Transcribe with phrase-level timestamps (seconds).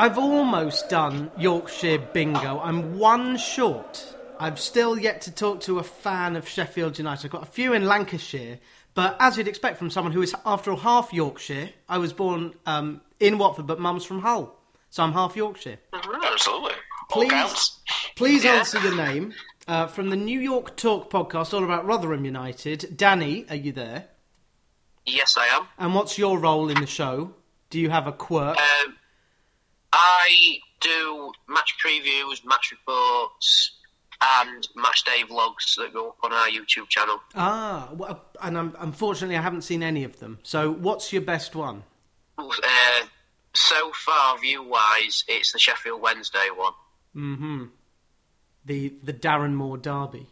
[0.00, 2.58] I've almost done Yorkshire bingo.
[2.60, 4.16] I'm one short.
[4.38, 7.26] I've still yet to talk to a fan of Sheffield United.
[7.26, 8.58] I've got a few in Lancashire,
[8.94, 12.54] but as you'd expect from someone who is, after all, half Yorkshire, I was born
[12.64, 14.58] um, in Watford, but mum's from Hull,
[14.88, 15.76] so I'm half Yorkshire.
[15.92, 16.72] Absolutely.
[16.72, 17.80] All Please, counts.
[18.16, 18.52] please Yeah.
[18.54, 19.34] answer your name.
[19.68, 22.96] Uh, from the New York Talk podcast, all about Rotherham United.
[22.96, 24.06] Danny, are you there?
[25.04, 25.66] Yes, I am.
[25.78, 27.34] And what's your role in the show?
[27.68, 28.56] Do you have a quirk?
[28.58, 28.96] Um,
[29.92, 33.72] I do match previews, match reports,
[34.22, 37.20] and match day vlogs that go up on our YouTube channel.
[37.34, 40.38] ah, well, and um, unfortunately, I haven't seen any of them.
[40.42, 41.82] So, what's your best one?
[42.38, 42.46] Uh,
[43.54, 46.72] so far, view wise, it's the Sheffield Wednesday one.
[47.16, 47.64] Mm-hmm.
[48.64, 50.26] The the Darren Moore derby.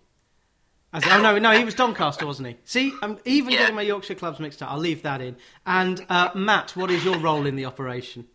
[0.92, 2.56] As, oh no, no, he was Doncaster, wasn't he?
[2.64, 3.58] See, I'm even Yeah.
[3.60, 4.70] getting my Yorkshire clubs mixed up.
[4.70, 5.36] I'll leave that in.
[5.66, 8.26] And uh, Matt, what is your role in the operation?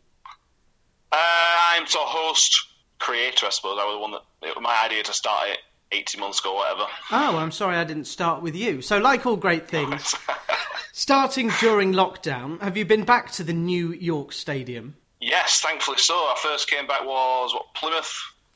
[1.14, 2.68] Uh, I'm sort of host,
[3.00, 3.78] creator, I suppose.
[3.80, 5.60] I was the one that it was my idea to start it
[5.92, 6.88] 18 months ago, or whatever.
[7.12, 8.82] Oh, I'm sorry I didn't start with you.
[8.82, 10.16] So, like all great things,
[10.92, 14.96] starting during lockdown, have you been back to the New York Stadium?
[15.22, 16.16] yes, thankfully so.
[16.16, 18.12] Our first came back was what Plymouth,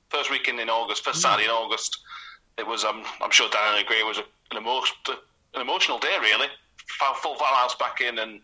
[0.09, 1.99] first weekend in August, first Saturday in August.
[2.57, 4.81] It was, um, I'm sure Dan will agree, it was a, an, emo-
[5.53, 6.47] an emotional day, really.
[6.99, 8.41] Full full farmhouse back in, and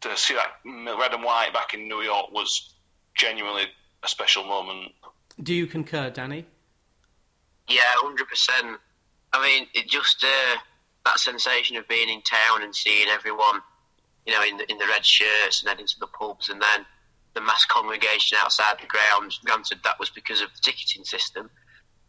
[0.00, 0.52] to see that
[0.98, 2.74] red and white back in New York was
[3.18, 3.64] genuinely
[4.02, 4.92] a special moment.
[5.42, 6.46] Do you concur, Danny?
[7.68, 8.78] Yeah, hundred percent.
[9.32, 10.56] I mean, it just uh,
[11.04, 13.60] that sensation of being in town and seeing everyone,
[14.24, 16.86] you know, in the, in the red shirts and heading to the pubs, and then
[17.34, 19.34] the mass congregation outside the ground.
[19.44, 21.50] Granted, that was because of the ticketing system.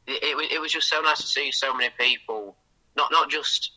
[0.07, 2.55] It, it, it was just so nice to see so many people,
[2.95, 3.71] not not just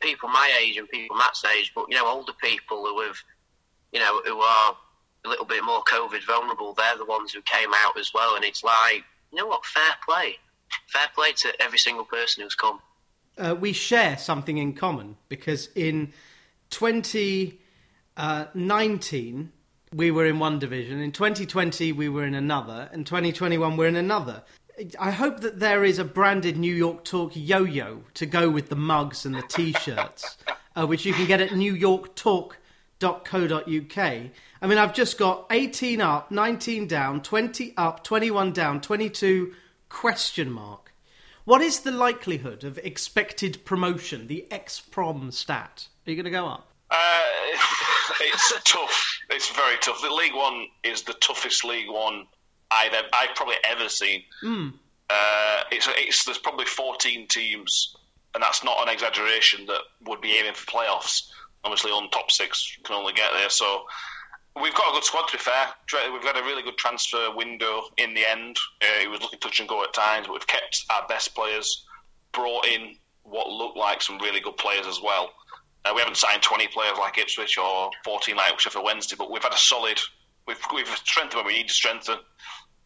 [0.00, 3.16] people my age and people Matt's age, but you know, older people who have,
[3.92, 4.76] you know, who are
[5.26, 6.72] a little bit more COVID vulnerable.
[6.72, 9.92] They're the ones who came out as well, and it's like, you know what, fair
[10.04, 10.38] play
[10.86, 12.80] fair play to every single person who's come.
[13.38, 16.12] uh, we share something in common because in
[16.70, 19.52] 2019
[19.94, 23.96] we were in one division, in 2020 we were in another, and 2021 we're in
[23.96, 24.42] another.
[24.98, 28.76] I hope that there is a branded New York Talk yo-yo to go with the
[28.76, 30.36] mugs and the T-shirts,
[30.76, 31.52] uh, which you can get at
[33.00, 33.98] newyorktalk.co.uk.
[34.62, 39.52] I mean, I've just got 18 up, 19 down, 20 up, 21 down, 22
[39.88, 40.92] question mark.
[41.44, 45.88] What is the likelihood of expected promotion, the ex-prom stat?
[46.06, 46.72] Are you going to go up?
[46.90, 46.96] Uh,
[48.20, 49.20] it's tough.
[49.30, 50.00] It's very tough.
[50.02, 52.26] The League One is the toughest League One
[52.70, 54.24] I've ever, I've probably ever seen.
[55.08, 57.94] Uh, it's, it's there's probably 14 teams,
[58.34, 59.66] and that's not an exaggeration.
[59.66, 61.28] That would be aiming for playoffs.
[61.66, 63.50] Obviously, on top six can only get there.
[63.50, 63.86] So
[64.62, 65.26] we've got a good squad.
[65.26, 65.66] To be fair,
[66.12, 68.56] we've got a really good transfer window in the end.
[68.80, 71.84] Uh, it was looking touch and go at times, but we've kept our best players,
[72.32, 72.94] brought in
[73.24, 75.32] what looked like some really good players as well.
[75.84, 79.42] Uh, we haven't signed 20 players like Ipswich or 14 like Sheffield Wednesday, but we've
[79.42, 79.98] had a solid.
[80.46, 82.18] We've we've strengthened where we need to strengthen.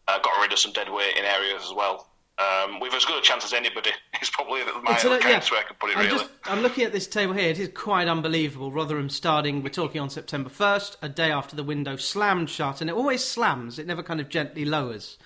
[0.07, 2.10] Uh, got rid of some dead weight in areas as well.
[2.41, 3.91] Um, we've as good a chance as anybody.
[4.21, 5.55] It's probably my It's a- accounts yeah.
[5.55, 6.17] where I can put it I'm, really.
[6.19, 7.49] just, I'm looking at this table here.
[7.49, 8.71] It is quite unbelievable.
[8.71, 12.89] Rotherham starting, we're talking on September 1st, a day after the window slammed shut, and
[12.89, 13.79] it always slams.
[13.79, 15.17] It never kind of gently lowers,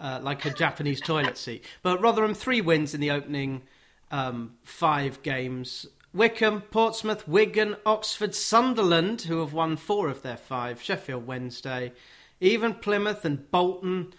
[0.00, 1.64] uh, like a Japanese toilet seat.
[1.84, 3.62] But Rotherham, three wins in the opening
[4.10, 5.86] um, five games.
[6.12, 10.82] Wycombe, Portsmouth, Wigan, Oxford, Sunderland, who have won four of their five.
[10.82, 11.92] Sheffield Wednesday,
[12.40, 14.12] even Plymouth and Bolton,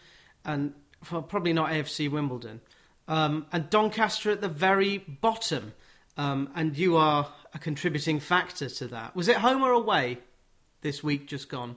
[0.46, 0.74] and
[1.12, 2.62] well, probably not AFC Wimbledon,
[3.08, 5.74] um, and Doncaster at the very bottom.
[6.18, 9.16] Um, and you are a contributing factor to that.
[9.16, 10.20] Was it home or away
[10.80, 11.76] this week just gone?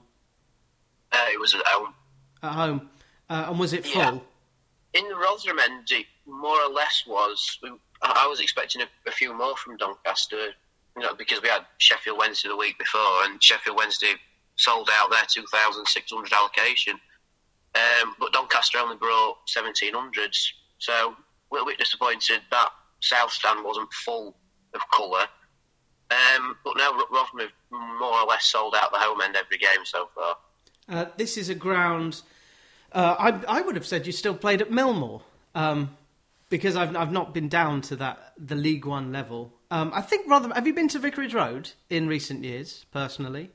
[1.10, 1.94] Uh, it was at home.
[2.42, 2.90] At home.
[3.28, 4.00] Uh, and was it full?
[4.00, 4.18] Yeah.
[4.94, 7.58] In the Rotherham end, it more or less was.
[8.02, 10.54] I I was expecting a, a few more from Doncaster,
[10.96, 14.14] you know, because we had Sheffield Wednesday the week before, and Sheffield Wednesday
[14.56, 16.98] sold out their 2,600 allocation.
[17.74, 20.48] Um, but Doncaster only brought 1700s,
[20.78, 21.14] so a
[21.54, 22.70] little bit disappointed that
[23.00, 24.36] South Stand wasn't full
[24.74, 25.24] of colour.
[26.10, 27.50] Um, but now Ro- Rotherham have
[28.00, 30.36] more or less sold out the home end every game so far.
[30.88, 32.22] Uh, this is a ground.
[32.92, 35.20] Uh, I, I would have said you still played at Millmoor
[35.54, 35.96] um,
[36.48, 39.52] because I've I've not been down to that the League One level.
[39.70, 40.52] Um, I think rather.
[40.54, 42.86] Have you been to Vicarage Road in recent years?
[42.90, 43.50] Personally,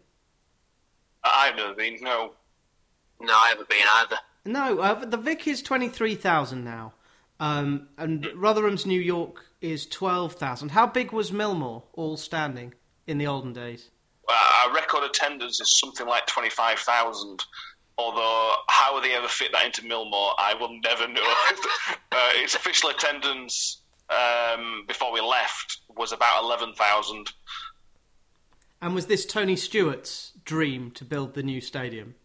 [1.23, 1.97] I've never been.
[2.01, 2.33] No,
[3.23, 4.17] No, I haven't been either.
[4.45, 4.79] no.
[4.79, 6.93] Uh, the Vic is twenty three thousand now,
[7.39, 10.69] um, and Rotherham's New York is twelve thousand.
[10.69, 12.73] How big was Millmoor all standing
[13.07, 13.89] in the olden days?
[14.27, 14.33] Uh,
[14.65, 17.43] our record attendance is something like 25,000.
[17.97, 21.21] Although how they ever fit that into Millmoor, I will never know.
[22.11, 27.31] uh, its official attendance um, before we left was about eleven thousand.
[28.81, 32.15] And was this Tony Stewart's dream to build the new stadium?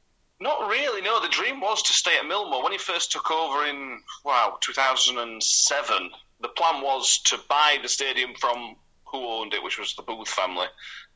[0.41, 1.01] Not really.
[1.03, 4.59] No, the dream was to stay at Millmoor when he first took over in wow
[4.61, 6.11] 2007.
[6.41, 8.77] The plan was to buy the stadium from
[9.07, 10.67] who owned it, which was the Booth family,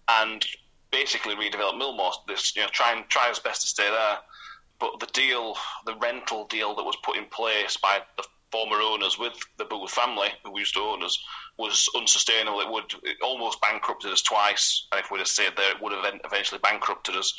[0.09, 0.45] and
[0.91, 2.13] basically redevelop Millmoor.
[2.27, 4.19] This, you know, try and try as best to stay there.
[4.81, 9.19] But the deal, the rental deal that was put in place by the former owners
[9.19, 11.19] with the Booth family, who used to own us,
[11.57, 12.61] was unsustainable.
[12.61, 15.93] It would it almost bankrupted us twice, and if we'd have stayed there, it would
[15.93, 17.35] have eventually bankrupted us.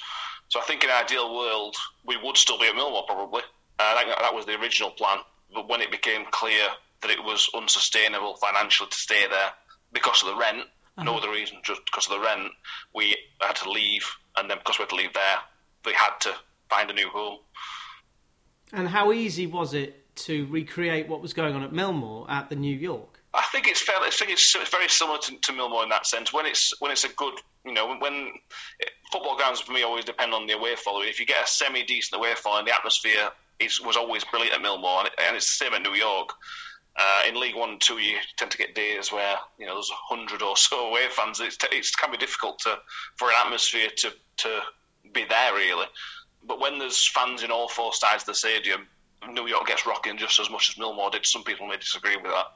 [0.50, 1.76] So I think in an ideal world,
[2.06, 3.42] we would still be at Millmoor probably.
[3.80, 5.18] Uh, that, that was the original plan.
[5.54, 6.68] But when it became clear
[7.02, 9.52] that it was unsustainable financially to stay there
[9.92, 10.62] because of the rent,
[10.98, 11.04] uh-huh.
[11.04, 12.52] no other reason, just because of the rent,
[12.94, 14.06] we had to leave.
[14.38, 15.38] And then because we had to leave there,
[15.86, 16.34] we had to
[16.70, 17.40] find a new home.
[18.72, 22.56] And how easy was it to recreate what was going on at Millmoor at the
[22.56, 23.20] New York?
[23.34, 24.08] I think it's fairly.
[24.08, 26.32] I think it's very similar to, to Millmoor in that sense.
[26.32, 27.34] When it's when it's a good
[27.66, 28.32] you know, when
[29.12, 31.08] football grounds for me always depend on the away following.
[31.08, 33.30] If you get a semi decent away following, the atmosphere
[33.60, 36.30] is, was always brilliant at Millmoor, and, it, and it's the same at New York.
[36.96, 39.90] Uh, in League One and Two, you tend to get days where you know there's
[39.90, 41.40] a hundred or so away fans.
[41.40, 42.78] It's, it can be difficult to
[43.16, 44.60] for an atmosphere to to
[45.12, 45.88] be there really.
[46.46, 48.86] But when there's fans in all four sides of the stadium,
[49.32, 51.26] New York gets rocking just as much as Millmoor did.
[51.26, 52.48] Some people may disagree with that,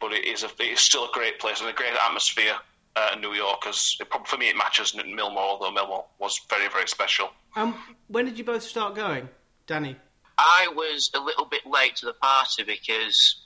[0.00, 2.54] but it is a, it is still a great place and a great atmosphere
[2.96, 3.98] uh, New Yorkers.
[4.00, 7.30] As for me, it matches Millmoor, although Millmoor was very, very special.
[7.56, 7.74] Um,
[8.08, 9.28] when did you both start going,
[9.66, 9.96] Danny?
[10.38, 13.42] I was a little bit late to the party because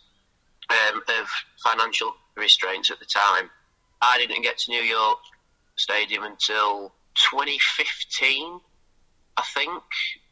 [0.70, 1.28] um, of
[1.64, 3.50] financial restraints at the time.
[4.00, 5.19] I didn't get to New York
[5.76, 6.92] Stadium until
[7.31, 8.60] 2015,
[9.37, 9.82] I think.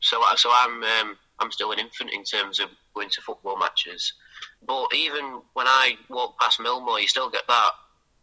[0.00, 4.12] So, so I'm um, I'm still an infant in terms of going to football matches.
[4.66, 7.70] But even when I walk past Millmoor, you still get that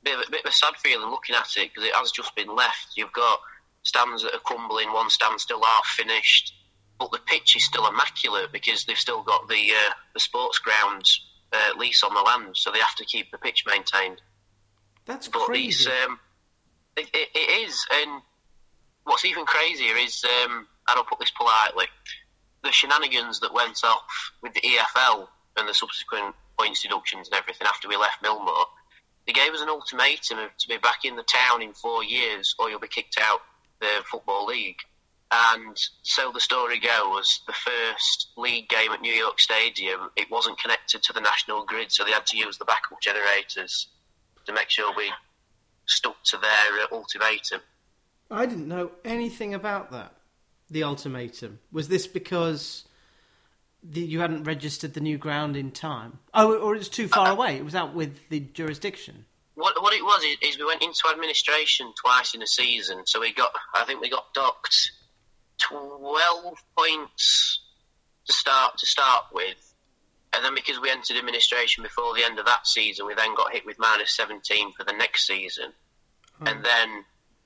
[0.03, 2.35] bit of, a, bit of a sad feeling looking at it because it has just
[2.35, 2.93] been left.
[2.95, 3.39] You've got
[3.83, 6.53] stands that are crumbling, one stand still half finished,
[6.99, 11.21] but the pitch is still immaculate because they've still got the uh, the sports grounds
[11.53, 14.21] uh, lease on the land, so they have to keep the pitch maintained.
[15.05, 15.89] That's but crazy.
[15.89, 16.19] Um,
[16.97, 18.21] it, it, it is, and
[19.03, 21.85] what's even crazier is, um, and I'll put this politely,
[22.63, 25.27] the shenanigans that went off with the EFL
[25.57, 28.65] and the subsequent points deductions and everything after we left Millmoor
[29.25, 32.55] they gave us an ultimatum of to be back in the town in four years
[32.57, 33.39] or you'll be kicked out
[33.79, 34.79] the Football League.
[35.31, 40.59] And so the story goes, the first league game at New York Stadium, it wasn't
[40.59, 43.87] connected to the national grid, so they had to use the backup generators
[44.45, 45.09] to make sure we
[45.85, 47.61] stuck to their uh, ultimatum.
[48.29, 50.13] I didn't know anything about that.
[50.69, 52.85] The ultimatum was this because
[53.83, 56.19] the, you hadn't registered the new ground in time.
[56.33, 57.57] Oh, or it was too far uh, away.
[57.57, 59.25] It was out with the jurisdiction.
[59.55, 63.33] What what it was is we went into administration twice in a season, so we
[63.33, 64.91] got I think we got docked
[65.59, 67.59] twelve points
[68.25, 69.73] to start to start with,
[70.33, 73.51] and then because we entered administration before the end of that season, we then got
[73.51, 75.73] hit with minus seventeen for the next season,
[76.41, 76.45] oh.
[76.49, 77.03] and then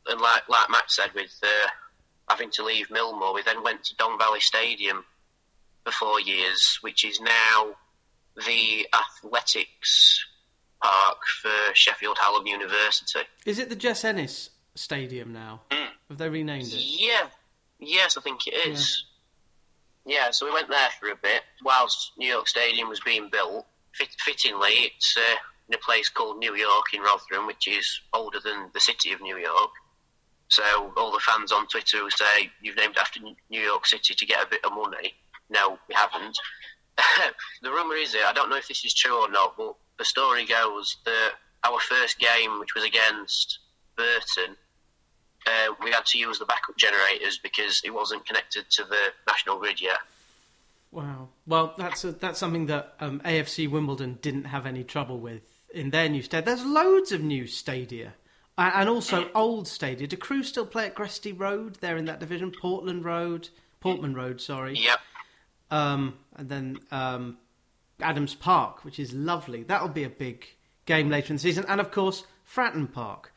[0.07, 1.67] and like like Matt said with uh,
[2.29, 5.05] having to leave Millmoor, we then went to Don Valley Stadium
[5.85, 7.75] for four years, which is now
[8.45, 10.25] the athletics
[10.81, 13.19] park for Sheffield Hallam University.
[13.45, 15.61] Is it the Jess Ennis Stadium now?
[15.69, 15.87] Mm.
[16.09, 16.73] Have they renamed it?
[16.75, 17.27] Yeah,
[17.79, 19.05] yes, I think it is.
[20.05, 20.15] Yeah.
[20.15, 20.31] yeah.
[20.31, 23.65] so we went there for a bit whilst New York Stadium was being built.
[23.93, 25.35] Fit, fittingly, it's uh,
[25.69, 29.21] in a place called New York in Rotherham, which is older than the city of
[29.21, 29.71] New York.
[30.49, 30.63] So
[30.97, 34.43] all the fans on Twitter will say you've named after New York City to get
[34.43, 35.13] a bit of money
[35.49, 36.37] no, we haven't.
[37.61, 40.05] the rumour is it, I don't know if this is true or not, but the
[40.05, 41.31] story goes that
[41.63, 43.59] our first game, which was against
[43.95, 44.55] Burton,
[45.47, 49.59] uh, we had to use the backup generators because it wasn't connected to the national
[49.59, 49.99] grid yet.
[50.91, 51.29] Wow.
[51.45, 55.89] Well, that's a, that's something that um, AFC Wimbledon didn't have any trouble with in
[55.89, 56.45] their new stadium.
[56.45, 58.13] There's loads of new stadia.
[58.57, 60.07] And also old stadia.
[60.07, 61.75] Do Crewe still play at Gresty Road?
[61.81, 62.53] They're in that division.
[62.53, 63.49] Portland Road,
[63.81, 64.39] Portman Road.
[64.39, 64.77] Sorry.
[64.77, 64.99] Yep.
[65.75, 67.37] Um, and then um,
[67.99, 69.63] Adams Park, which is lovely.
[69.63, 70.45] That'll be a big
[70.85, 71.65] game later in the season.
[71.67, 73.33] And of course, Fratton Park.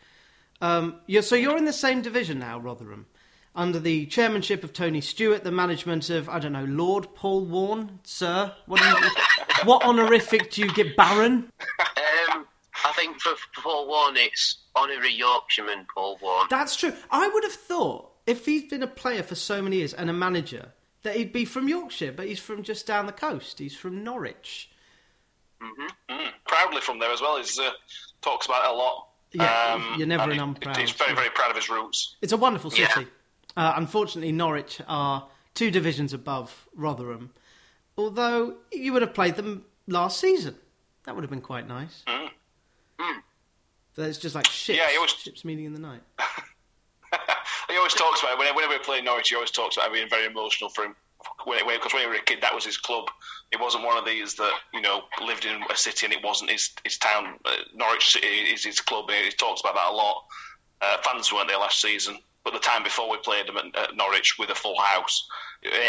[0.60, 3.06] Um, you're, so you're in the same division now, Rotherham,
[3.56, 7.98] under the chairmanship of Tony Stewart, the management of I don't know Lord Paul Warne,
[8.04, 8.52] sir.
[8.66, 9.08] What, you,
[9.64, 11.50] what honorific do you get, Baron?
[12.30, 12.46] Um,
[12.84, 16.46] I think for, for Paul Warne, it's honorary Yorkshireman Paul Warne.
[16.50, 16.92] That's true.
[17.10, 20.12] I would have thought if he's been a player for so many years and a
[20.12, 20.72] manager
[21.08, 23.58] that he'd be from Yorkshire, but he's from just down the coast.
[23.58, 24.70] He's from Norwich.
[25.62, 26.14] Mm-hmm.
[26.14, 27.42] Mm, proudly from there as well.
[27.42, 27.70] He uh,
[28.20, 29.08] talks about it a lot.
[29.32, 30.76] Yeah, um, you're never an unproud.
[30.76, 32.16] He's very, very proud of his roots.
[32.20, 32.84] It's a wonderful city.
[32.96, 33.04] Yeah.
[33.56, 37.30] Uh, unfortunately, Norwich are two divisions above Rotherham.
[37.96, 40.56] Although you would have played them last season,
[41.04, 42.02] that would have been quite nice.
[42.06, 42.28] Mm.
[43.00, 43.22] Mm.
[43.96, 45.12] But it's just like ships, yeah, always...
[45.12, 46.02] ships meeting in the night.
[47.78, 48.38] he always talks about it.
[48.38, 50.96] Whenever, whenever we play Norwich, he always talks about being very emotional for him.
[51.18, 53.04] Because when, when, he was a kid, that was his club.
[53.52, 56.50] It wasn't one of these that you know lived in a city and it wasn't
[56.50, 57.38] his his town.
[57.44, 59.08] Uh, Norwich City is his club.
[59.10, 60.24] He, he talks about that a lot.
[60.80, 63.96] Uh, fans weren't there last season, but the time before we played them at, at
[63.96, 65.28] Norwich with a full house,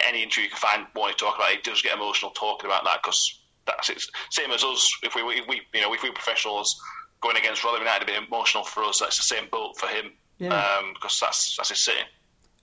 [0.08, 2.84] any interview you can find, when to talk about it, does get emotional talking about
[2.86, 4.04] that because that's it.
[4.30, 4.92] Same as us.
[5.04, 6.80] If we, if we, you know, if we professionals
[7.22, 9.00] going against Rotherham United, be emotional for us.
[9.00, 10.12] That's the same boat for him.
[10.40, 10.56] Yeah.
[10.56, 12.02] Um, because that's that's his city.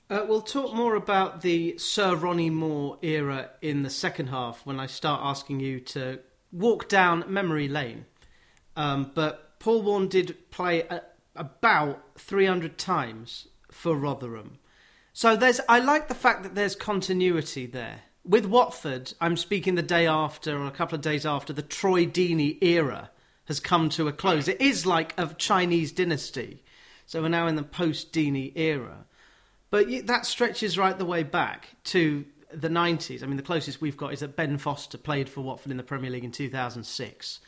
[0.09, 4.79] Uh, we'll talk more about the Sir Ronnie Moore era in the second half when
[4.79, 6.21] I start asking you to
[6.53, 8.07] walk down memory lane.
[8.77, 11.03] Um, but Paul Warne did play a,
[11.35, 14.59] about 300 times for Rotherham.
[15.13, 18.03] So there's I like the fact that there's continuity there.
[18.25, 22.07] With Watford, I'm speaking the day after or a couple of days after the Troy
[22.07, 23.11] Deeney era
[23.47, 24.47] has come to a close.
[24.47, 26.63] It is like a Chinese dynasty.
[27.07, 29.05] So we're now in the post Deeney era.
[29.71, 33.23] But that stretches right the way back to the 90s.
[33.23, 35.83] I mean, the closest we've got is that Ben Foster played for Watford in the
[35.83, 37.41] Premier League in 2006.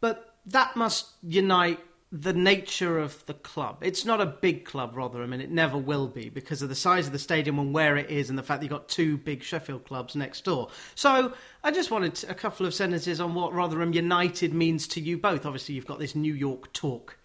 [0.00, 1.80] But that must unite
[2.12, 3.78] the nature of the club.
[3.82, 7.06] It's not a big club, Rotherham, and it never will be because of the size
[7.06, 9.44] of the stadium and where it is, and the fact that you've got two big
[9.44, 10.68] Sheffield clubs next door.
[10.96, 15.18] So I just wanted a couple of sentences on what Rotherham United means to you
[15.18, 15.46] both.
[15.46, 17.16] Obviously, you've got this New York Talk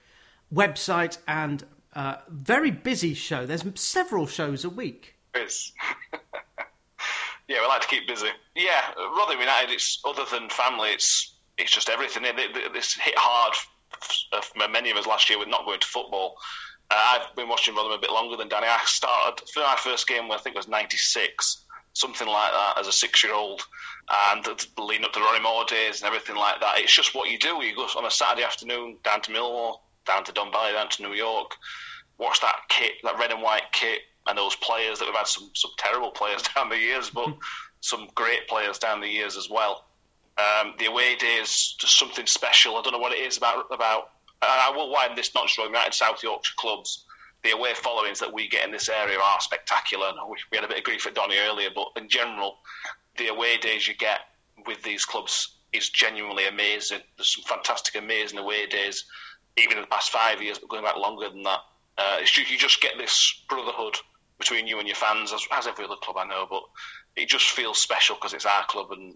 [0.54, 3.46] website and uh, very busy show.
[3.46, 5.16] There's several shows a week.
[5.36, 5.72] Yes.
[7.48, 8.30] yeah, we like to keep busy.
[8.56, 8.82] Yeah,
[9.18, 9.74] Rotherham United.
[9.74, 10.90] It's other than family.
[10.90, 12.24] It's it's just everything.
[12.74, 13.56] This hit hard
[14.44, 16.36] for many of us last year with not going to football.
[16.92, 18.68] Uh, I've been watching Rotherham a bit longer than Danny.
[18.68, 22.88] I started for my first game, I think it was '96, something like that, as
[22.88, 23.62] a six-year-old,
[24.34, 24.46] and
[24.78, 26.80] leading up to Ronnie Moore days and everything like that.
[26.80, 27.64] It's just what you do.
[27.64, 31.14] You go on a Saturday afternoon down to Millmoor, down to Don down to New
[31.14, 31.56] York,
[32.18, 35.50] watch that kit, that red and white kit, and those players that we've had some
[35.54, 37.36] some terrible players down the years, but
[37.82, 39.86] some great players down the years as well.
[40.38, 42.76] Um, the away days, just something special.
[42.76, 44.10] I don't know what it is about about.
[44.42, 47.06] And I will widen this not just United South Yorkshire clubs.
[47.44, 50.12] The away followings that we get in this area are spectacular.
[50.52, 52.58] We had a bit of grief at Donny earlier, but in general,
[53.18, 54.20] the away days you get
[54.66, 57.02] with these clubs is genuinely amazing.
[57.18, 59.06] There's some fantastic, amazing away days,
[59.58, 61.60] even in the past five years, but going back longer than that.
[61.98, 63.98] Uh, it's just, you just get this brotherhood
[64.38, 66.64] between you and your fans, as, as every other club I know, but
[67.16, 69.16] it just feels special because it's our club and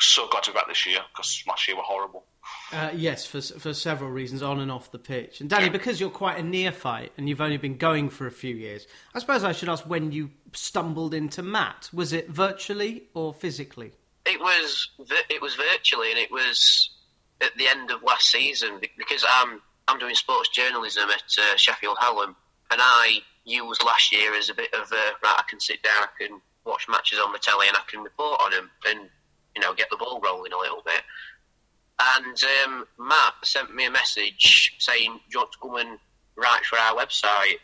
[0.00, 2.24] so glad to be back this year because last year were horrible.
[2.72, 5.40] Uh, yes, for for several reasons, on and off the pitch.
[5.40, 5.72] And Danny, yeah.
[5.72, 9.18] because you're quite a neophyte and you've only been going for a few years, I
[9.18, 11.90] suppose I should ask when you stumbled into Matt.
[11.92, 13.92] Was it virtually or physically?
[14.24, 14.88] It was
[15.28, 16.90] it was virtually, and it was
[17.42, 21.96] at the end of last season because I'm I'm doing sports journalism at uh, Sheffield
[22.00, 22.34] Hallam,
[22.70, 25.38] and I used last year as a bit of a right.
[25.38, 28.40] I can sit down, I can watch matches on the telly, and I can report
[28.42, 28.70] on them.
[28.88, 29.08] And
[29.54, 31.02] you know, get the ball rolling a little bit.
[31.98, 35.98] And um, Matt sent me a message saying, Do you want to come and
[36.36, 37.58] write for our website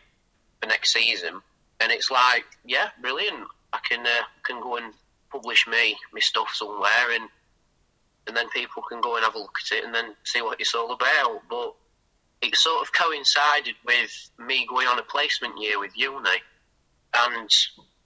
[0.61, 1.43] for next season?
[1.81, 3.47] And it's like, yeah, brilliant.
[3.73, 4.95] I can uh, can go and
[5.31, 7.29] publish me my stuff somewhere, and
[8.27, 10.61] and then people can go and have a look at it and then see what
[10.61, 11.43] it's all about.
[11.49, 11.75] But
[12.41, 16.31] it sort of coincided with me going on a placement year with uni,
[17.15, 17.51] and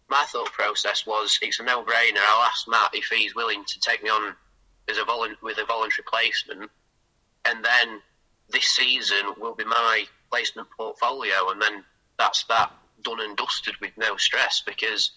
[0.09, 2.19] my thought process was it's a no-brainer.
[2.19, 4.35] I'll ask Matt if he's willing to take me on
[4.89, 6.71] as a volu- with a voluntary placement,
[7.45, 8.01] and then
[8.51, 11.85] this season will be my placement portfolio, and then
[12.19, 15.13] that's that done and dusted with no stress because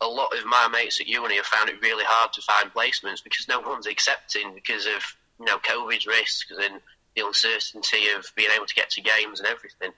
[0.00, 3.22] a lot of my mates at uni have found it really hard to find placements
[3.22, 5.02] because no one's accepting because of
[5.38, 6.80] you know COVID risks and
[7.16, 9.90] the uncertainty of being able to get to games and everything.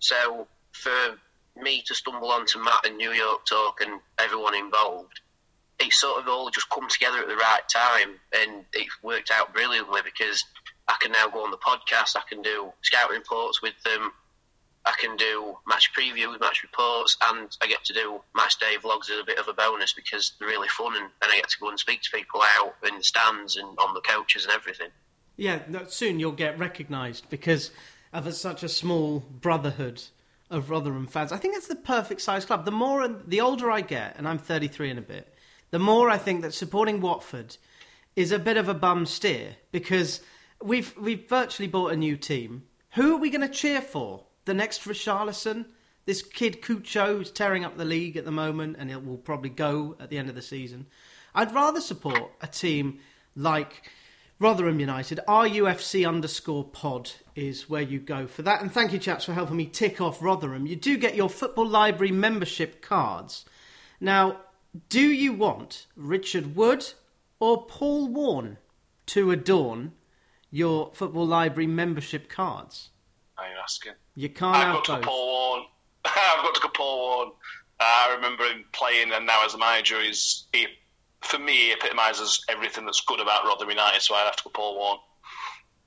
[0.00, 1.18] So for
[1.56, 5.20] me to stumble onto Matt and New York Talk and everyone involved,
[5.78, 9.54] it sort of all just come together at the right time, and it worked out
[9.54, 10.44] brilliantly because
[10.88, 14.12] I can now go on the podcast, I can do scouting reports with them,
[14.84, 19.10] I can do match previews, match reports, and I get to do match day vlogs
[19.10, 21.58] as a bit of a bonus because they're really fun, and, and I get to
[21.60, 24.88] go and speak to people out in the stands and on the coaches and everything.
[25.36, 27.70] Yeah, soon you'll get recognised because
[28.12, 30.02] of such a small brotherhood
[30.50, 31.32] of Rotherham fans.
[31.32, 32.64] I think it's the perfect size club.
[32.64, 35.32] The more, the older I get, and I'm 33 and a bit,
[35.70, 37.56] the more I think that supporting Watford
[38.16, 40.20] is a bit of a bum steer because
[40.62, 42.64] we've we've virtually bought a new team.
[42.94, 44.24] Who are we going to cheer for?
[44.44, 45.66] The next Richarlison?
[46.06, 49.50] This kid Cucho who's tearing up the league at the moment and it will probably
[49.50, 50.86] go at the end of the season.
[51.34, 53.00] I'd rather support a team
[53.36, 53.88] like
[54.40, 55.20] Rotherham United.
[55.28, 58.62] RUFC underscore pod is where you go for that.
[58.62, 60.66] And thank you, chaps, for helping me tick off Rotherham.
[60.66, 63.44] You do get your Football Library membership cards.
[64.00, 64.40] Now,
[64.88, 66.92] do you want Richard Wood
[67.38, 68.56] or Paul Warne
[69.06, 69.92] to adorn
[70.50, 72.90] your Football Library membership cards?
[73.40, 73.92] Are you asking?
[74.14, 75.00] You can't I've have got to both.
[75.02, 75.66] go Paul Warne.
[76.04, 77.32] I've got to go Paul Warne.
[77.80, 80.66] Uh, I remember him playing, and now as a manager, he's he,
[81.22, 84.02] for me he epitomises everything that's good about Rotherham United.
[84.02, 84.98] So I'd have to go Paul Warne.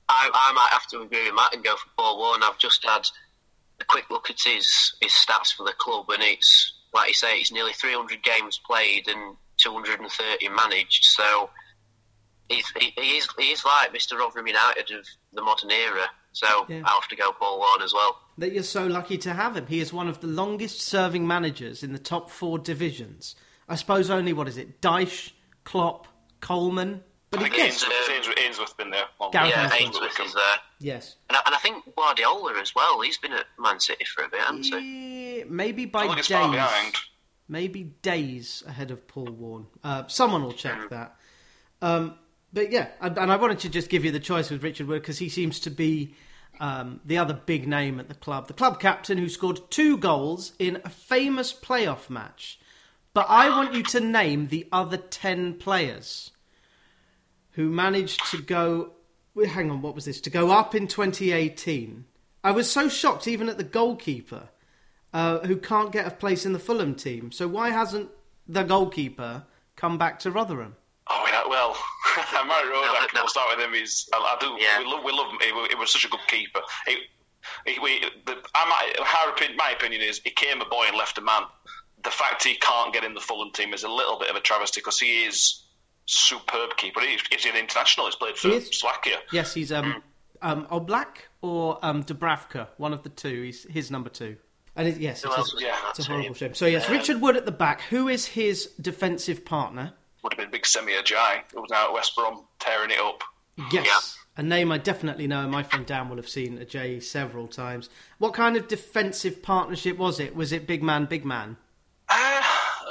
[0.08, 2.42] I, I might have to agree with Matt and go for Paul Warne.
[2.42, 3.06] I've just had
[3.80, 7.36] a quick look at his his stats for the club, and it's like you say,
[7.38, 11.04] it's nearly 300 games played and 230 managed.
[11.04, 11.50] So
[12.48, 14.18] he's, he, he is he is like Mr.
[14.18, 16.04] Rotherham United of the modern era.
[16.34, 16.82] So Yeah.
[16.84, 18.20] I'll have to go Paul Warne as well.
[18.38, 19.66] that you're so lucky to have him.
[19.66, 23.34] He is one of the longest serving managers in the top four divisions.
[23.68, 25.30] I suppose only, what is it, Dyche,
[25.64, 26.06] Klopp,
[26.40, 27.02] Coleman?
[27.30, 27.82] But I he think gets.
[27.84, 29.04] Ainsworth, Ainsworth, Ainsworth been there.
[29.20, 29.80] Long Yeah, Ainsworth.
[29.80, 30.56] Ainsworth is there.
[30.80, 31.16] Yes.
[31.30, 33.00] And I, and I think Guardiola as well.
[33.00, 35.40] He's been at Man City for a bit, hasn't he?
[35.40, 36.94] Eh, Maybe by think it's far days.
[37.48, 39.66] Maybe days ahead of Paul Warne.
[39.82, 41.16] Uh, someone will check that.
[41.82, 42.14] Um,
[42.52, 45.02] but yeah, and, and I wanted to just give you the choice with Richard Wood
[45.02, 46.14] because he seems to be
[46.60, 48.48] um, the other big name at the club.
[48.48, 52.58] The club captain who scored two goals in a famous playoff match.
[53.12, 56.32] But I want you to name the other 10 players
[57.52, 58.92] who managed to go.
[59.36, 60.20] Hang on, what was this?
[60.22, 62.04] To go up in 2018.
[62.42, 64.48] I was so shocked, even at the goalkeeper,
[65.12, 67.32] uh, who can't get a place in the Fulham team.
[67.32, 68.10] So why hasn't
[68.46, 69.44] the goalkeeper
[69.76, 70.76] come back to Rotherham?
[71.08, 71.76] Oh well,
[72.32, 73.14] Marek No, Rodak.
[73.14, 73.20] no.
[73.22, 73.72] We'll start with him.
[73.74, 74.56] He's I, I do.
[74.58, 74.78] Yeah.
[74.78, 75.04] We love.
[75.04, 75.38] We love him.
[75.40, 76.60] He, he was such a good keeper.
[76.86, 76.96] He,
[77.66, 81.18] he, we, the, I might, opinion, my opinion is he came a boy and left
[81.18, 81.42] a man.
[82.02, 84.40] The fact he can't get in the Fulham team is a little bit of a
[84.40, 85.62] travesty because he is
[86.06, 87.00] superb keeper.
[87.00, 88.06] He's, he's an international.
[88.06, 88.60] He's played for He.
[88.60, 89.18] Slovakia.
[89.32, 90.02] Yes, he's um,
[90.42, 93.42] um, Oblak or um, Dubravka, one of the two.
[93.42, 94.36] He's his number two.
[94.76, 96.54] And it, yes, Who it else Yeah, in that it's a horrible shame.
[96.54, 97.80] So yes, Richard Wood at the back.
[97.82, 99.92] Who is his defensive partner?
[100.24, 103.22] Would have been big Semi Ajayi, who was now at West Brom tearing it up.
[103.70, 104.16] Yes.
[104.36, 107.88] A name I definitely know, and my friend Dan will have seen Ajayi several times.
[108.18, 110.34] What kind of defensive partnership was it?
[110.34, 111.56] Was it big man, big man?
[112.08, 112.42] Uh,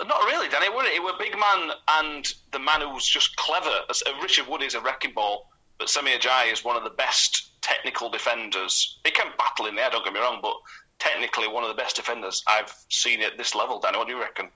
[0.08, 0.68] not really, Danny.
[0.68, 3.80] It were, it were big man and the man who was just clever.
[3.90, 7.50] Uh, Richard Wood is a wrecking ball, but Semi Ajayi is one of the best
[7.62, 9.00] technical defenders.
[9.04, 10.54] He can battle in there, don't get me wrong, but
[11.00, 13.80] technically one of the best defenders I've seen at this level.
[13.80, 14.50] Danny, what do you reckon?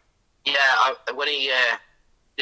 [0.46, 1.80] Yeah, I, when he uh, did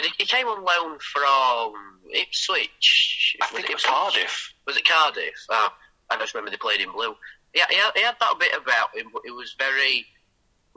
[0.04, 1.74] he, he came on loan from
[2.14, 3.38] Ipswich.
[3.42, 4.54] I think it was Cardiff.
[4.68, 5.34] Was it Cardiff?
[5.50, 5.70] Oh,
[6.10, 7.16] I just remember they played in blue.
[7.54, 10.06] Yeah, he had, he had that bit about him, but it was very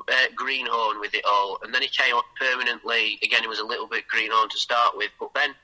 [0.08, 1.58] uh, greenhorn with it all.
[1.62, 3.18] And then he came up permanently.
[3.22, 5.54] Again, he was a little bit greenhorn to start with, but then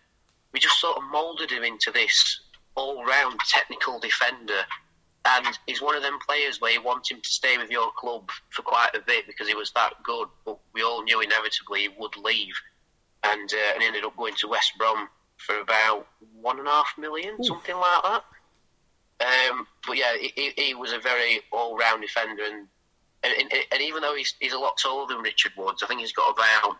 [0.52, 2.40] we just sort of moulded him into this
[2.74, 4.64] all-round technical defender.
[5.24, 8.28] And he's one of them players where you want him to stay with your club
[8.50, 10.28] for quite a bit because he was that good.
[10.44, 12.54] But we all knew inevitably he would leave,
[13.24, 16.06] and uh, and he ended up going to West Brom for about
[16.40, 18.24] one and a half million, something like that.
[19.20, 22.66] Um, but yeah, he, he- was a very all-round defender, and
[23.22, 26.00] and, and, and even though he's he's a lot taller than Richard Woods, I think
[26.00, 26.76] he's got about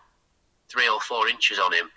[0.69, 1.91] three or four inches on him.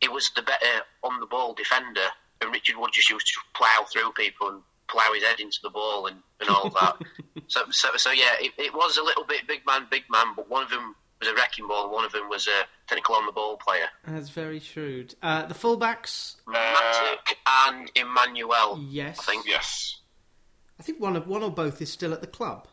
[0.00, 2.06] He was the better on-the-ball defender,
[2.40, 5.70] and Richard Wood just used to plough through people and plough his head into the
[5.70, 6.96] ball and, and all that.
[7.48, 10.48] so, so so yeah, it, it was a little bit big man, big man, but
[10.48, 13.86] one of them was a wrecking ball, one of them was a technical on-the-ball player.
[14.06, 15.14] That's very shrewd.
[15.22, 18.78] Uh, the fullbacks, Mattock and Emmanuel.
[18.88, 19.18] yes.
[19.20, 19.46] I think.
[19.46, 19.98] Yes.
[20.78, 22.66] I think one of one or both is still at the club.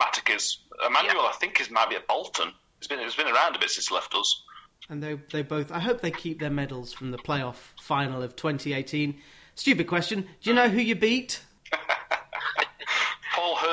[0.00, 0.58] Mattock is.
[0.86, 2.50] Emmanuel, I think, is might be at Bolton.
[2.80, 4.42] He's been, he's been around a bit since he left us.
[4.90, 5.70] And they they both.
[5.72, 9.20] I hope they keep their medals from the playoff final of 2018.
[9.54, 10.22] Stupid question.
[10.42, 11.40] Do you know who you beat?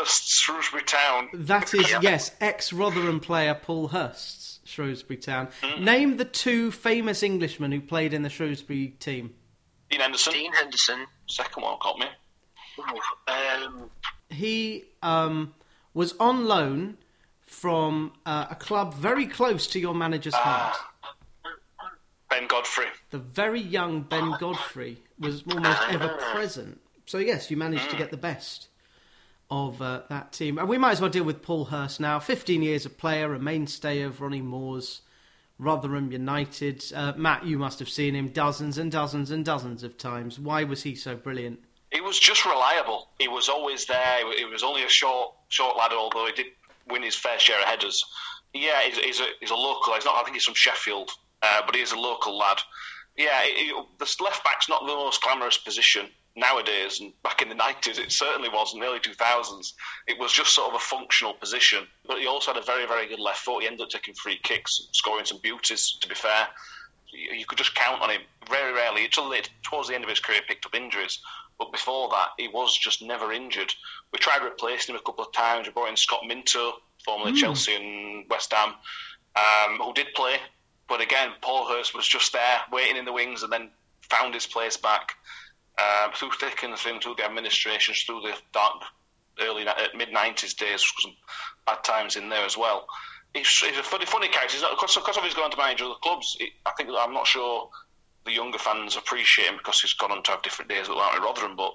[0.01, 1.29] Paul Hurst, Shrewsbury Town.
[1.33, 5.49] That is yes, ex Rotherham player Paul Hurst's Shrewsbury Town.
[5.79, 9.35] Name the two famous Englishmen who played in the Shrewsbury team.
[9.89, 10.33] Dean Henderson.
[10.33, 11.05] Dean Henderson.
[11.27, 12.05] Second one got me.
[13.27, 13.89] Um,
[14.29, 15.53] He um,
[15.93, 16.97] was on loan
[17.45, 20.77] from uh, a club very close to your manager's heart.
[22.29, 22.85] Ben Godfrey.
[23.11, 26.79] The very young Ben Godfrey was almost ever present.
[27.05, 28.69] So yes, you managed to get the best
[29.51, 30.57] of uh, that team.
[30.57, 32.19] And we might as well deal with Paul Hurst now.
[32.19, 35.01] 15 years a player, a mainstay of Ronnie Moore's
[35.59, 36.83] Rotherham United.
[36.95, 40.39] Uh, Matt, you must have seen him dozens and dozens and dozens of times.
[40.39, 41.59] Why was he so brilliant?
[41.91, 43.09] He was just reliable.
[43.19, 44.33] He was always there.
[44.37, 46.53] He was only a short, short lad, although he did
[46.89, 48.03] win his fair share of headers.
[48.53, 49.93] Yeah, he's, he's a, he's a local.
[49.93, 50.15] He's not.
[50.15, 51.11] I think he's from Sheffield,
[51.41, 52.59] uh, but is a local lad.
[53.17, 57.55] Yeah, he, the left back's not the most glamorous position nowadays, and back in the
[57.55, 58.73] nineties, it certainly was.
[58.73, 59.73] In the early two thousands,
[60.07, 61.85] it was just sort of a functional position.
[62.05, 63.61] But he also had a very, very good left foot.
[63.61, 65.97] He ended up taking free kicks, scoring some beauties.
[66.01, 66.47] To be fair,
[67.11, 68.21] you, you could just count on him.
[68.49, 71.19] Very rarely, until late, towards the end of his career, picked up injuries.
[71.59, 73.73] But before that, he was just never injured.
[74.11, 75.67] We tried replacing him a couple of times.
[75.67, 76.73] We brought in Scott Minto,
[77.05, 77.37] formerly mm.
[77.37, 78.73] Chelsea and West Ham,
[79.35, 80.37] um, who did play.
[80.89, 83.69] But again, Paul Hurst was just there, waiting in the wings, and then
[84.09, 85.13] found his place back
[85.77, 88.83] uh, through thick and thin, through the administrations, through the dark,
[89.39, 91.13] early uh, mid '90s days, some
[91.65, 92.87] bad times in there as well.
[93.33, 94.53] He's, he's a funny, funny character.
[94.53, 96.37] He's not because, because of his going to manage other clubs.
[96.65, 97.69] I think I'm not sure
[98.25, 101.55] the younger fans appreciate him because he's gone on to have different days with Rotherham,
[101.55, 101.73] but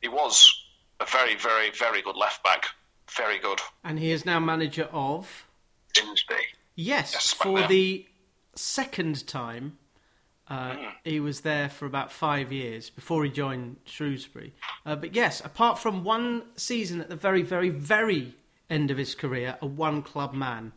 [0.00, 0.52] he was
[1.00, 2.66] a very, very, very good left back.
[3.10, 3.60] Very good.
[3.84, 5.46] And he is now manager of
[5.94, 6.34] Grimsby.
[6.74, 8.06] Yes, yes for the
[8.54, 9.78] second time.
[10.52, 10.92] Uh, mm.
[11.02, 14.52] He was there for about five years before he joined Shrewsbury.
[14.84, 18.34] Uh, but yes, apart from one season at the very, very, very
[18.68, 20.72] end of his career, a one club man,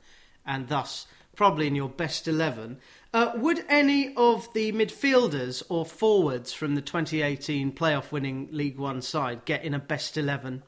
[0.46, 2.78] and thus probably in your best 11.
[3.14, 9.02] Uh, would any of the midfielders or forwards from the 2018 playoff winning League One
[9.02, 10.64] side get in a best 11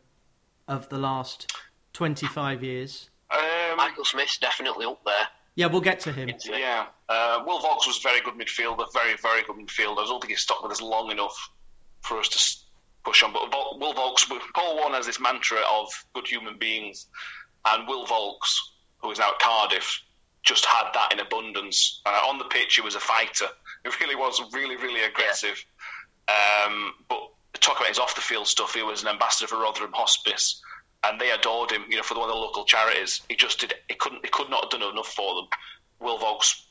[0.67, 1.49] of the last
[1.93, 3.09] 25 years?
[3.31, 5.27] Um, Michael Smith's definitely up there.
[5.57, 6.29] Yeah, we'll get to him.
[6.45, 6.85] Yeah.
[7.09, 9.97] Uh, Will Vaulks was a very good midfielder, very, very good midfielder.
[9.97, 11.49] I don't think he stuck with us long enough
[12.01, 12.57] for us to
[13.03, 13.33] push on.
[13.33, 17.07] But Will Vaulks, Paul Warne has this mantra of good human beings,
[17.65, 18.55] and Will Vaulks,
[18.99, 19.99] who is now at Cardiff,
[20.43, 22.03] just had that in abundance.
[22.05, 23.47] Uh, on the pitch, he was a fighter.
[23.83, 25.63] He really was really, really aggressive.
[26.29, 26.65] Yeah.
[26.67, 27.19] Um, but
[27.53, 28.73] talk about his off the field stuff.
[28.73, 30.61] He was an ambassador for Rotherham Hospice,
[31.07, 31.85] and they adored him.
[31.89, 33.73] You know, for one of the local charities, he just did.
[33.87, 34.23] He couldn't.
[34.23, 35.47] He could not have done enough for them.
[35.99, 36.63] Will Vaulks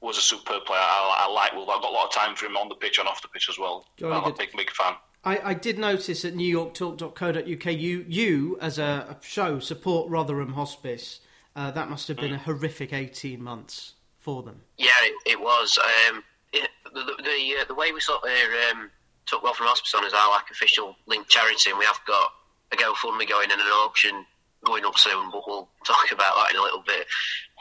[0.00, 0.80] was a superb player.
[0.80, 1.70] I, I like Will.
[1.70, 3.48] I've got a lot of time for him on the pitch and off the pitch
[3.50, 3.86] as well.
[4.02, 4.94] I'm a big, big fan.
[5.22, 11.20] I, I, did notice at NewYorkTalk.co.uk, you, you as a, a show support Rotherham Hospice
[11.54, 14.62] uh, that must have been a horrific 18 months for them.
[14.78, 15.78] Yeah, it, it was.
[16.08, 18.30] Um, it, the the, uh, the, way we sort of
[18.72, 18.90] um,
[19.26, 22.32] took Rotherham Hospice on as our like official link charity, and we have got
[22.72, 24.24] a GoFundMe going and an auction
[24.64, 27.06] going up soon, but we'll talk about that in a little bit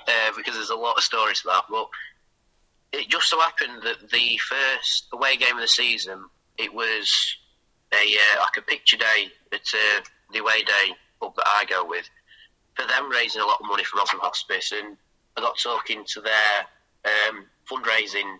[0.07, 1.63] uh, because there's a lot of stories to that.
[1.69, 1.87] But
[2.91, 6.25] it just so happened that the first away game of the season,
[6.57, 7.37] it was
[7.93, 10.01] a uh, like a picture day at uh,
[10.33, 12.09] the away day pub that I go with,
[12.75, 14.97] for them raising a lot of money for Rotherham Hospice, and
[15.37, 16.65] I got talking to their
[17.05, 18.37] um, fundraising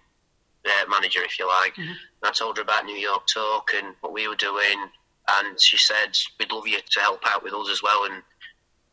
[0.65, 1.73] uh, manager, if you like.
[1.73, 1.91] Mm-hmm.
[1.91, 4.89] And I told her about New York Talk and what we were doing,
[5.37, 8.05] and she said we'd love you to help out with us as well.
[8.05, 8.23] And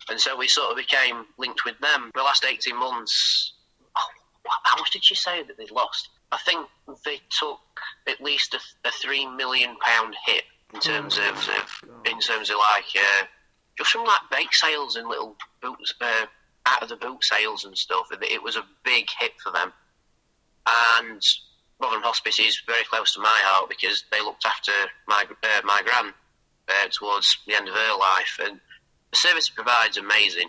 [0.09, 2.11] and so we sort of became linked with them.
[2.15, 3.55] The last eighteen months,
[3.97, 6.09] oh, how much did she say that they'd lost?
[6.33, 6.67] I think
[7.05, 7.61] they took
[8.09, 10.45] at least a, a three million pound hit
[10.75, 12.85] in terms oh, of, of in terms of like.
[12.95, 13.27] Uh,
[13.79, 16.25] just from like bake sales and little boots, uh,
[16.67, 18.09] out of the boot sales and stuff.
[18.11, 19.73] It was a big hit for them.
[20.99, 21.23] And
[21.81, 24.73] Rotherham Hospice is very close to my heart because they looked after
[25.07, 26.13] my uh, my gran
[26.69, 28.61] uh, towards the end of her life, and
[29.11, 30.49] the service provides amazing.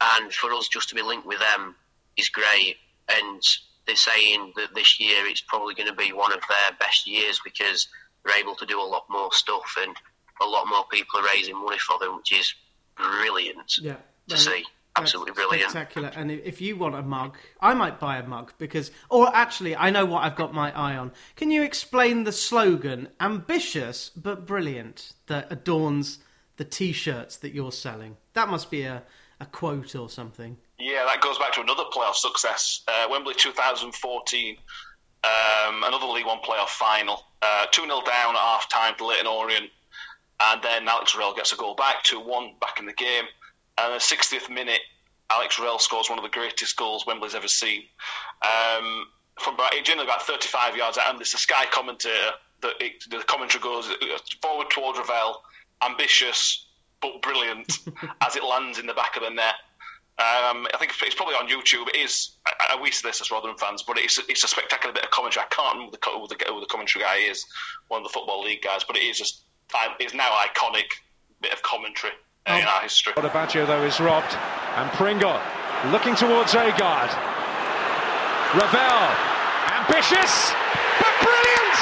[0.00, 1.74] And for us just to be linked with them
[2.16, 2.76] is great.
[3.08, 3.40] And
[3.86, 7.40] they're saying that this year it's probably going to be one of their best years
[7.44, 7.88] because
[8.24, 9.96] they're able to do a lot more stuff and
[10.42, 12.54] a lot more people are raising money for them, which is
[12.96, 13.96] brilliant yeah,
[14.28, 14.64] to see.
[14.96, 15.70] Absolutely brilliant.
[15.70, 16.10] Spectacular.
[16.14, 19.90] And if you want a mug, I might buy a mug because, or actually, I
[19.90, 21.12] know what I've got my eye on.
[21.36, 26.18] Can you explain the slogan, ambitious but brilliant, that adorns
[26.56, 28.16] the t shirts that you're selling?
[28.34, 29.02] That must be a,
[29.40, 30.56] a quote or something.
[30.78, 32.82] Yeah, that goes back to another playoff success.
[32.86, 34.56] Uh, Wembley 2014,
[35.24, 37.22] um, another League One playoff final.
[37.42, 39.70] Uh, 2 uh, 0 down at half time to Leyton Orient
[40.40, 43.24] and then Alex Revell gets a goal back, 2 1 back in the game.
[43.78, 44.80] And the 60th minute,
[45.30, 47.82] Alex Revell scores one of the greatest goals Wembley's ever seen.
[48.42, 49.06] Um,
[49.38, 53.18] from about, generally about 35 yards out, and there's a Sky commentator that it, the
[53.18, 53.90] commentary goes
[54.40, 55.42] forward towards Revell,
[55.82, 56.66] ambitious
[57.02, 57.78] but brilliant
[58.22, 59.54] as it lands in the back of the net.
[60.18, 61.88] Um, I think it's probably on YouTube.
[61.88, 62.30] It is.
[62.46, 65.44] I, I this as Rotherham fans, but it's it's a spectacular bit of commentary.
[65.44, 67.44] I can't remember the, who, the, who the commentary guy is,
[67.88, 69.42] one of the football league guys, but it is just
[70.00, 70.86] it's now iconic
[71.42, 73.12] bit of commentary uh, in our history.
[73.14, 74.32] Odubajo, though, is robbed.
[74.78, 75.40] And Pringle
[75.90, 77.10] looking towards Agard.
[78.54, 79.02] Revell,
[79.74, 80.54] ambitious,
[81.02, 81.76] but brilliant!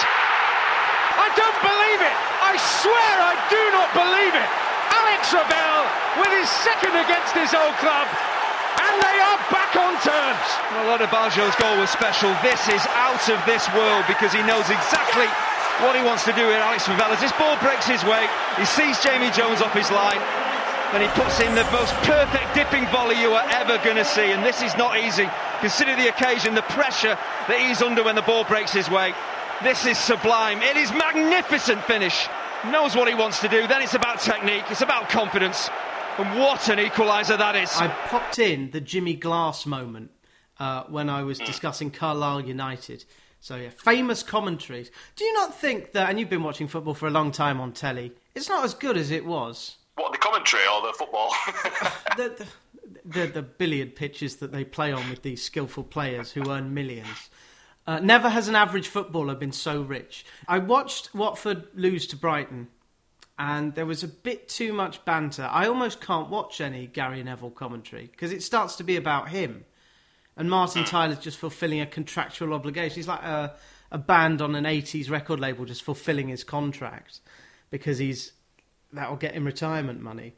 [1.20, 2.16] I don't believe it!
[2.40, 4.50] I swear I do not believe it!
[4.90, 5.84] Alex Revell
[6.18, 8.08] with his second against his old club,
[8.80, 10.46] and they are back on terms.
[10.72, 12.32] Well, Odubajo's goal was special.
[12.40, 15.28] This is out of this world because he knows exactly
[15.84, 16.62] what he wants to do here.
[16.62, 17.12] Alex Revell.
[17.12, 20.22] As this ball breaks his way, he sees Jamie Jones off his line,
[20.94, 24.30] and he puts in the most perfect dipping volley you are ever going to see.
[24.30, 25.28] And this is not easy.
[25.58, 29.12] Consider the occasion, the pressure that he's under when the ball breaks his way.
[29.64, 30.62] This is sublime.
[30.62, 32.28] It is magnificent finish.
[32.70, 33.66] Knows what he wants to do.
[33.66, 34.62] Then it's about technique.
[34.70, 35.68] It's about confidence.
[36.16, 37.72] And what an equaliser that is.
[37.74, 40.12] I popped in the Jimmy Glass moment
[40.60, 43.04] uh, when I was discussing Carlisle United.
[43.40, 44.92] So, yeah, famous commentaries.
[45.16, 47.72] Do you not think that, and you've been watching football for a long time on
[47.72, 49.76] telly, it's not as good as it was?
[49.96, 51.32] What, the commentary or the football?
[52.16, 52.46] the, the,
[53.04, 57.30] the, the billiard pitches that they play on with these skillful players who earn millions.
[57.86, 60.24] Uh, never has an average footballer been so rich.
[60.48, 62.68] I watched Watford lose to Brighton,
[63.38, 65.48] and there was a bit too much banter.
[65.50, 69.64] I almost can't watch any Gary Neville commentary because it starts to be about him.
[70.36, 72.96] And Martin Tyler's just fulfilling a contractual obligation.
[72.96, 73.54] He's like a,
[73.92, 77.20] a band on an 80s record label just fulfilling his contract
[77.70, 78.32] because he's
[78.94, 80.34] that will get him retirement money.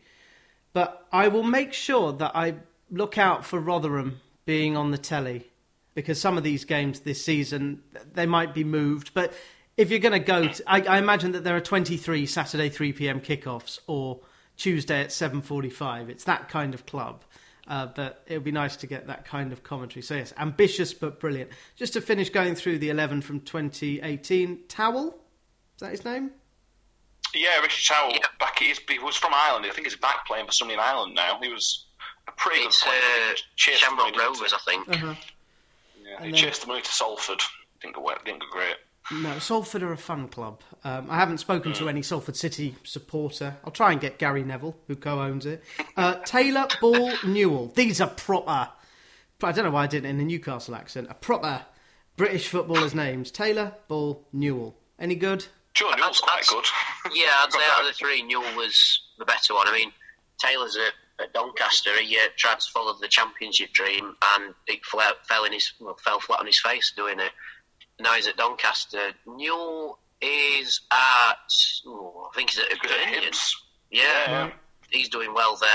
[0.73, 2.55] But I will make sure that I
[2.91, 5.51] look out for Rotherham being on the telly
[5.95, 9.15] because some of these games this season they might be moved.
[9.15, 9.33] But
[9.77, 13.21] if you're going to go, I, I imagine that there are 23 Saturday 3 p.m.
[13.21, 14.21] kickoffs or
[14.57, 16.09] Tuesday at 7:45.
[16.09, 17.25] It's that kind of club.
[17.69, 20.01] Uh, but it would be nice to get that kind of commentary.
[20.01, 21.51] So yes, ambitious but brilliant.
[21.75, 26.31] Just to finish going through the 11 from 2018, Towell, is that his name?
[27.35, 28.13] Yeah, Richard Towell.
[28.13, 28.27] Yeah.
[28.39, 29.67] Back, he was from Ireland.
[29.67, 31.39] I think he's back playing for somebody in Ireland now.
[31.43, 31.87] He was
[32.29, 33.33] a pretty it's, good player.
[33.33, 34.89] Uh, Shamrock Rovers, I think.
[34.89, 35.15] Uh-huh.
[36.03, 37.41] Yeah, he then, chased the money to Salford.
[37.81, 38.17] Didn't go, well.
[38.25, 38.77] didn't go great.
[39.13, 40.63] No, Salford are a fun club.
[40.83, 41.77] Um, I haven't spoken mm.
[41.77, 43.57] to any Salford City supporter.
[43.65, 45.63] I'll try and get Gary Neville, who co-owns it.
[45.97, 47.69] Uh, Taylor Ball Newell.
[47.69, 48.71] These are proper.
[49.43, 51.07] I don't know why I did it in a Newcastle accent.
[51.09, 51.67] A proper
[52.17, 53.31] British footballers' names.
[53.31, 54.77] Taylor Ball Newell.
[54.99, 55.47] Any good?
[55.77, 56.65] Sure, Newell's quite good.
[57.15, 59.69] Yeah, I'd say out of the three, Newell was the better one.
[59.69, 59.93] I mean,
[60.39, 61.91] Taylor's at, at Doncaster.
[62.01, 65.97] He uh, tried to follow the championship dream, and he fell, fell in his well,
[66.05, 67.31] fell flat on his face doing it
[68.01, 69.13] now he's at Doncaster.
[69.27, 71.53] Newell is at,
[71.87, 73.33] oh, I think he's at Hibernian.
[73.91, 74.51] Yeah, yeah,
[74.91, 75.69] he's doing well there.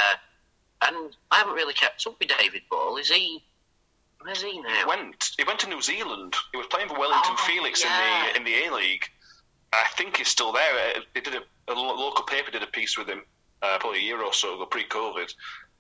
[0.84, 2.98] And I haven't really kept up with David Ball.
[2.98, 3.44] Is he?
[4.22, 4.70] Where's he now?
[4.70, 5.32] He went.
[5.38, 6.36] He went to New Zealand.
[6.52, 8.28] He was playing for Wellington oh, Phoenix yeah.
[8.36, 9.06] in the in the A League.
[9.74, 10.94] I think he's still there.
[11.14, 13.22] They did a, a local paper did a piece with him
[13.62, 15.34] uh, probably a year or so ago, pre-COVID.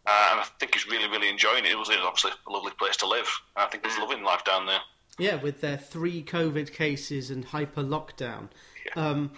[0.06, 1.72] Uh, and I think he's really, really enjoying it.
[1.72, 3.30] It was obviously a lovely place to live.
[3.56, 4.80] I think he's loving life down there.
[5.20, 8.48] Yeah, with their three COVID cases and hyper lockdown.
[8.96, 9.32] Um,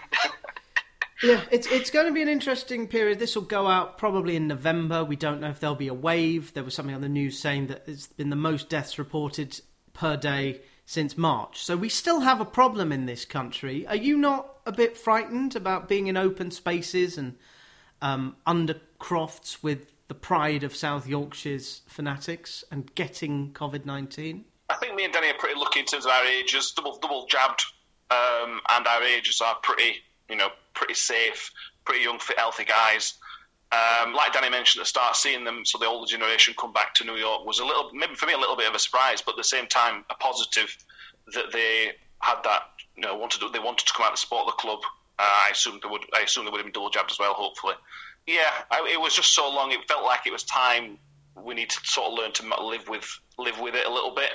[1.24, 3.20] yeah, it's it's going to be an interesting period.
[3.20, 5.04] This will go out probably in November.
[5.04, 6.54] We don't know if there'll be a wave.
[6.54, 9.60] There was something on the news saying that it's been the most deaths reported
[9.94, 11.64] per day since March.
[11.64, 13.88] So we still have a problem in this country.
[13.88, 17.36] Are you not a bit frightened about being in open spaces and
[18.02, 24.46] um, under crofts with the pride of South Yorkshire's fanatics and getting COVID 19?
[24.70, 27.26] I think me and Danny are pretty lucky in terms of our ages, double double
[27.28, 27.64] jabbed,
[28.12, 29.98] um, and our ages are pretty,
[30.30, 31.52] you know, pretty safe,
[31.86, 33.14] pretty young, fit, healthy guys.
[33.74, 36.94] Um, like Danny mentioned at the start, seeing them, so the older generation come back
[36.96, 39.22] to New York was a little, maybe for me, a little bit of a surprise,
[39.22, 40.76] but at the same time, a positive
[41.34, 42.64] that they had that,
[42.96, 44.80] you know, wanted to, they wanted to come out and support the club.
[45.18, 47.34] Uh, I assumed they would, I assumed they would have been double jabbed as well,
[47.34, 47.74] hopefully.
[48.28, 49.72] Yeah, I, it was just so long.
[49.72, 51.00] It felt like it was time.
[51.36, 53.08] We need to sort of learn to live with
[53.40, 54.30] live with it a little bit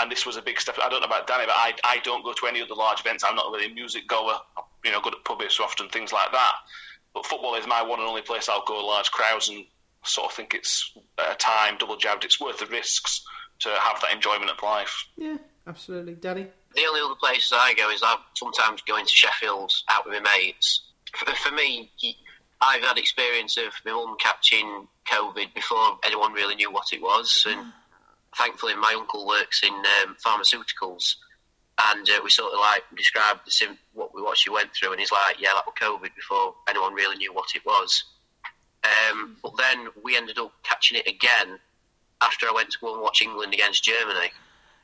[0.00, 0.76] and this was a big step.
[0.82, 3.22] I don't know about Danny, but I, I don't go to any other large events.
[3.24, 4.34] I'm not really a music goer.
[4.84, 6.52] You know, good at pubs so often, things like that.
[7.14, 9.64] But football is my one and only place I'll go large crowds, and
[10.04, 12.24] sort of think it's a time double jabbed.
[12.24, 13.24] It's worth the risks
[13.60, 15.06] to have that enjoyment of life.
[15.16, 16.48] Yeah, absolutely, Danny.
[16.74, 20.36] The only other places I go is I sometimes go into Sheffield out with my
[20.36, 20.82] mates.
[21.14, 21.92] For, for me,
[22.60, 27.46] I've had experience of my mum catching COVID before anyone really knew what it was,
[27.48, 27.72] and
[28.36, 31.14] thankfully, my uncle works in um, pharmaceuticals,
[31.82, 34.92] and uh, we sort of like described the sim- what we what she went through,
[34.92, 38.04] and he's like, "Yeah, that was COVID before anyone really knew what it was."
[38.84, 41.58] Um, but then we ended up catching it again
[42.20, 44.30] after I went to go and watch England against Germany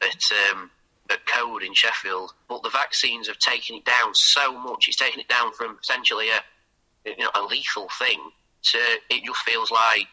[0.02, 0.22] at
[0.52, 0.70] um,
[1.10, 2.32] at Code in Sheffield.
[2.48, 6.28] But the vaccines have taken it down so much; it's taken it down from potentially
[6.30, 8.18] a you know a lethal thing
[8.62, 10.08] to it just feels like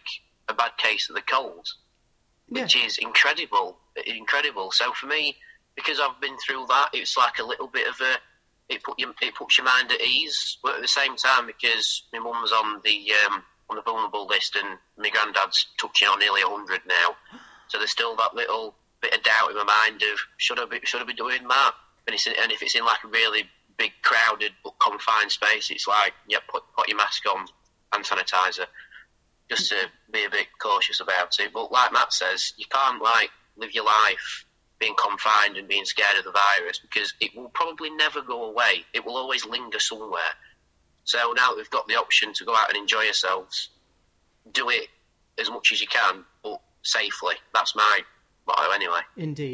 [0.50, 1.68] a bad case of the cold,
[2.50, 2.62] Yeah.
[2.63, 4.72] which is incredible, incredible.
[4.72, 5.36] So for me,
[5.78, 8.16] because I've been through that, it's like a little bit of a
[8.70, 12.04] it put you, it puts your mind at ease, but at the same time, because
[12.12, 16.20] my mum was on the um, on the vulnerable list and my granddad's touching on
[16.20, 17.16] nearly hundred now,
[17.70, 20.80] so there's still that little bit of doubt in my mind of should I be
[20.84, 21.72] should I be doing that?
[22.08, 23.44] And, it's in, and if it's in like a really
[23.78, 27.46] big crowded but confined space, it's like yeah, put put your mask on,
[27.94, 28.66] and sanitizer,
[29.50, 29.76] just to
[30.12, 31.54] be a bit cautious about it.
[31.54, 34.46] But like Matt says, you can't like live your life
[34.80, 38.86] being confined and being scared of the virus because it will probably never go away.
[38.94, 40.22] It will always linger somewhere.
[41.04, 43.70] So now that we've got the option to go out and enjoy yourselves,
[44.52, 44.88] do it
[45.40, 47.36] as much as you can, but safely.
[47.54, 48.02] That's my
[48.46, 49.00] motto anyway.
[49.16, 49.46] Indeed.